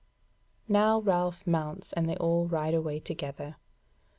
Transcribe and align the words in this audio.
Now 0.67 0.99
Ralph 0.99 1.45
mounts, 1.45 1.93
and 1.93 2.09
they 2.09 2.15
all 2.17 2.47
ride 2.47 2.73
away 2.73 2.99
together. 2.99 3.57